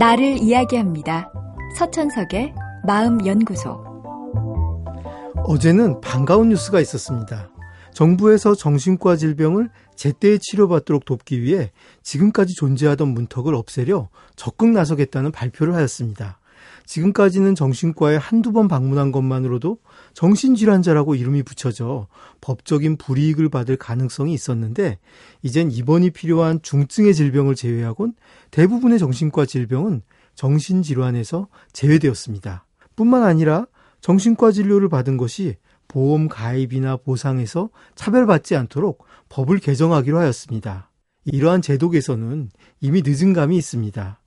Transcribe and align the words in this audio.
나를 0.00 0.38
이야기합니다. 0.38 1.30
서천석의 1.76 2.54
마음연구소. 2.86 3.84
어제는 5.44 6.00
반가운 6.00 6.48
뉴스가 6.48 6.80
있었습니다. 6.80 7.50
정부에서 7.92 8.54
정신과 8.54 9.16
질병을 9.16 9.68
제때 9.96 10.38
치료받도록 10.38 11.04
돕기 11.04 11.42
위해 11.42 11.70
지금까지 12.02 12.54
존재하던 12.54 13.08
문턱을 13.08 13.54
없애려 13.54 14.08
적극 14.36 14.70
나서겠다는 14.70 15.32
발표를 15.32 15.74
하였습니다. 15.74 16.39
지금까지는 16.86 17.54
정신과에 17.54 18.16
한두 18.16 18.52
번 18.52 18.68
방문한 18.68 19.12
것만으로도 19.12 19.78
정신질환자라고 20.14 21.14
이름이 21.14 21.42
붙여져 21.42 22.06
법적인 22.40 22.96
불이익을 22.96 23.48
받을 23.48 23.76
가능성이 23.76 24.34
있었는데 24.34 24.98
이젠 25.42 25.70
입원이 25.70 26.10
필요한 26.10 26.60
중증의 26.62 27.14
질병을 27.14 27.54
제외하곤 27.54 28.14
대부분의 28.50 28.98
정신과 28.98 29.46
질병은 29.46 30.02
정신질환에서 30.34 31.48
제외되었습니다. 31.72 32.66
뿐만 32.96 33.22
아니라 33.22 33.66
정신과 34.00 34.52
진료를 34.52 34.88
받은 34.88 35.16
것이 35.16 35.56
보험 35.88 36.28
가입이나 36.28 36.96
보상에서 36.96 37.70
차별받지 37.94 38.54
않도록 38.56 39.04
법을 39.28 39.58
개정하기로 39.58 40.18
하였습니다. 40.18 40.90
이러한 41.24 41.62
제도 41.62 41.90
개선은 41.90 42.50
이미 42.80 43.02
늦은 43.04 43.32
감이 43.32 43.56
있습니다. 43.56 44.19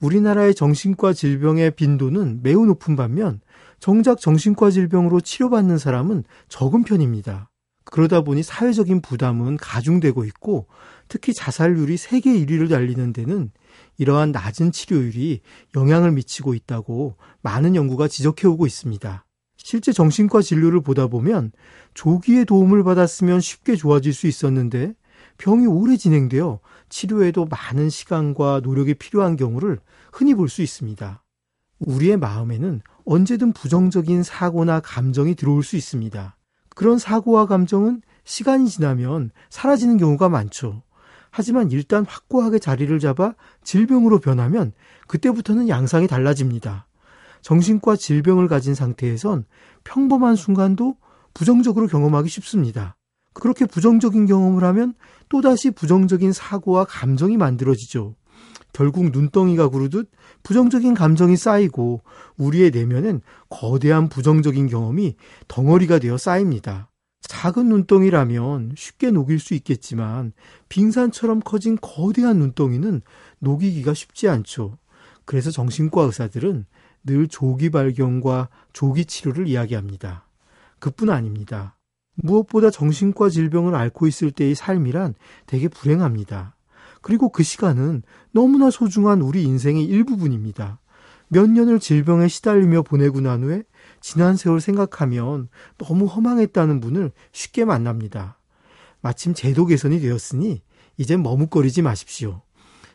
우리나라의 0.00 0.54
정신과 0.54 1.12
질병의 1.12 1.72
빈도는 1.72 2.40
매우 2.42 2.66
높은 2.66 2.96
반면 2.96 3.40
정작 3.78 4.20
정신과 4.20 4.70
질병으로 4.70 5.20
치료받는 5.20 5.78
사람은 5.78 6.24
적은 6.48 6.84
편입니다. 6.84 7.50
그러다 7.84 8.22
보니 8.22 8.42
사회적인 8.42 9.02
부담은 9.02 9.56
가중되고 9.56 10.24
있고 10.24 10.68
특히 11.08 11.34
자살률이 11.34 11.96
세계 11.96 12.32
1위를 12.32 12.68
달리는 12.68 13.12
데는 13.12 13.50
이러한 13.98 14.32
낮은 14.32 14.72
치료율이 14.72 15.40
영향을 15.74 16.12
미치고 16.12 16.54
있다고 16.54 17.16
많은 17.42 17.74
연구가 17.74 18.08
지적해오고 18.08 18.66
있습니다. 18.66 19.26
실제 19.56 19.92
정신과 19.92 20.40
진료를 20.40 20.80
보다 20.80 21.06
보면 21.08 21.52
조기에 21.94 22.44
도움을 22.44 22.84
받았으면 22.84 23.40
쉽게 23.40 23.76
좋아질 23.76 24.14
수 24.14 24.26
있었는데 24.26 24.94
병이 25.38 25.66
오래 25.66 25.96
진행되어 25.96 26.60
치료에도 26.90 27.46
많은 27.46 27.88
시간과 27.88 28.60
노력이 28.62 28.94
필요한 28.94 29.36
경우를 29.36 29.78
흔히 30.12 30.34
볼 30.34 30.48
수 30.48 30.60
있습니다. 30.60 31.22
우리의 31.78 32.18
마음에는 32.18 32.82
언제든 33.06 33.52
부정적인 33.52 34.22
사고나 34.22 34.80
감정이 34.80 35.34
들어올 35.34 35.62
수 35.62 35.76
있습니다. 35.76 36.36
그런 36.74 36.98
사고와 36.98 37.46
감정은 37.46 38.02
시간이 38.24 38.68
지나면 38.68 39.30
사라지는 39.48 39.96
경우가 39.96 40.28
많죠. 40.28 40.82
하지만 41.30 41.70
일단 41.70 42.04
확고하게 42.04 42.58
자리를 42.58 42.98
잡아 42.98 43.34
질병으로 43.62 44.18
변하면 44.18 44.72
그때부터는 45.06 45.68
양상이 45.68 46.06
달라집니다. 46.06 46.86
정신과 47.40 47.96
질병을 47.96 48.48
가진 48.48 48.74
상태에선 48.74 49.46
평범한 49.84 50.36
순간도 50.36 50.96
부정적으로 51.32 51.86
경험하기 51.86 52.28
쉽습니다. 52.28 52.96
그렇게 53.32 53.64
부정적인 53.64 54.26
경험을 54.26 54.64
하면 54.64 54.94
또다시 55.28 55.70
부정적인 55.70 56.32
사고와 56.32 56.84
감정이 56.84 57.36
만들어지죠. 57.36 58.14
결국 58.72 59.10
눈덩이가 59.10 59.68
구르듯 59.68 60.10
부정적인 60.42 60.94
감정이 60.94 61.36
쌓이고 61.36 62.02
우리의 62.36 62.70
내면엔 62.70 63.20
거대한 63.48 64.08
부정적인 64.08 64.68
경험이 64.68 65.16
덩어리가 65.48 65.98
되어 65.98 66.16
쌓입니다. 66.16 66.88
작은 67.22 67.68
눈덩이라면 67.68 68.72
쉽게 68.76 69.10
녹일 69.10 69.38
수 69.38 69.54
있겠지만 69.54 70.32
빙산처럼 70.68 71.40
커진 71.40 71.76
거대한 71.80 72.38
눈덩이는 72.38 73.02
녹이기가 73.38 73.94
쉽지 73.94 74.28
않죠. 74.28 74.78
그래서 75.24 75.50
정신과 75.50 76.02
의사들은 76.02 76.66
늘 77.04 77.28
조기 77.28 77.70
발견과 77.70 78.48
조기 78.72 79.04
치료를 79.04 79.46
이야기합니다. 79.46 80.26
그뿐 80.78 81.10
아닙니다. 81.10 81.76
무엇보다 82.22 82.70
정신과 82.70 83.28
질병을 83.30 83.74
앓고 83.74 84.06
있을 84.06 84.30
때의 84.30 84.54
삶이란 84.54 85.14
되게 85.46 85.68
불행합니다. 85.68 86.54
그리고 87.02 87.30
그 87.30 87.42
시간은 87.42 88.02
너무나 88.32 88.70
소중한 88.70 89.22
우리 89.22 89.42
인생의 89.44 89.84
일부분입니다. 89.84 90.78
몇 91.28 91.48
년을 91.48 91.78
질병에 91.78 92.28
시달리며 92.28 92.82
보내고 92.82 93.20
난 93.20 93.42
후에 93.42 93.62
지난 94.00 94.36
세월 94.36 94.60
생각하면 94.60 95.48
너무 95.78 96.06
허망했다는 96.06 96.80
분을 96.80 97.12
쉽게 97.32 97.64
만납니다. 97.64 98.38
마침 99.00 99.32
제도 99.32 99.64
개선이 99.66 100.00
되었으니 100.00 100.62
이젠 100.98 101.22
머뭇거리지 101.22 101.82
마십시오. 101.82 102.42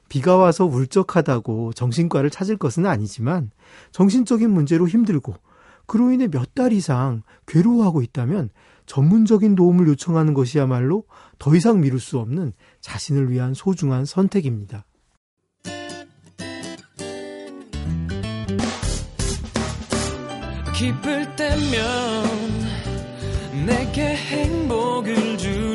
비가 0.09 0.35
와서 0.35 0.65
울적하다고 0.65 1.73
정신과를 1.73 2.29
찾을 2.29 2.57
것은 2.57 2.85
아니지만 2.85 3.49
정신적인 3.91 4.51
문제로 4.51 4.87
힘들고 4.87 5.33
그로 5.87 6.11
인해 6.11 6.27
몇 6.27 6.53
달 6.53 6.73
이상 6.73 7.23
괴로워하고 7.47 8.01
있다면 8.01 8.49
전문적인 8.85 9.55
도움을 9.55 9.87
요청하는 9.87 10.33
것이야말로 10.33 11.03
더 11.39 11.55
이상 11.55 11.81
미룰 11.81 11.99
수 11.99 12.19
없는 12.19 12.53
자신을 12.81 13.31
위한 13.31 13.53
소중한 13.53 14.05
선택입니다. 14.05 14.85
기쁠 20.77 21.35
때면 21.35 22.25
내게 23.65 24.15
행복을 24.15 25.37
주 25.37 25.74